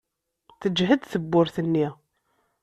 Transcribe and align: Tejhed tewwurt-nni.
Tejhed 0.61 1.01
tewwurt-nni. 1.11 1.87